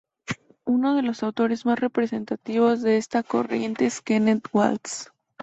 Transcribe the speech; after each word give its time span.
Uno 0.65 0.95
de 0.95 1.03
los 1.03 1.21
autores 1.21 1.63
más 1.67 1.79
representativos 1.79 2.81
de 2.81 2.97
esta 2.97 3.21
corriente 3.21 3.85
es 3.85 4.01
Kenneth 4.01 4.47
Waltz. 4.51 5.11